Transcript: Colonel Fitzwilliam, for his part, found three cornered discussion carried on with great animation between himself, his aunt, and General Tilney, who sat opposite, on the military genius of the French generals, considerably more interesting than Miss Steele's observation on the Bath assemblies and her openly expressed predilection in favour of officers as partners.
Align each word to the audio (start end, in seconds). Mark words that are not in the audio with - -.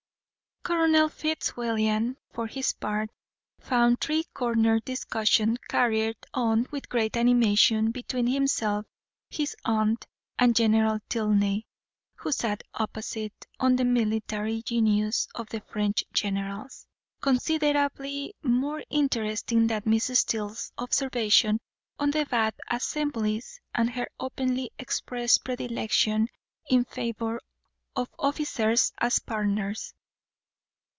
Colonel 0.63 1.09
Fitzwilliam, 1.09 2.17
for 2.31 2.45
his 2.45 2.73
part, 2.73 3.09
found 3.59 3.99
three 3.99 4.25
cornered 4.31 4.85
discussion 4.85 5.57
carried 5.67 6.15
on 6.35 6.67
with 6.69 6.87
great 6.87 7.17
animation 7.17 7.89
between 7.89 8.27
himself, 8.27 8.85
his 9.27 9.55
aunt, 9.65 10.05
and 10.37 10.55
General 10.55 10.99
Tilney, 11.09 11.65
who 12.13 12.31
sat 12.31 12.61
opposite, 12.75 13.47
on 13.59 13.75
the 13.75 13.83
military 13.83 14.61
genius 14.61 15.27
of 15.33 15.49
the 15.49 15.61
French 15.61 16.03
generals, 16.13 16.85
considerably 17.21 18.35
more 18.43 18.83
interesting 18.91 19.65
than 19.65 19.81
Miss 19.85 20.11
Steele's 20.19 20.71
observation 20.77 21.59
on 21.97 22.11
the 22.11 22.27
Bath 22.27 22.53
assemblies 22.69 23.59
and 23.73 23.89
her 23.89 24.07
openly 24.19 24.69
expressed 24.77 25.43
predilection 25.43 26.27
in 26.69 26.85
favour 26.85 27.41
of 27.95 28.13
officers 28.19 28.93
as 28.99 29.17
partners. 29.17 29.95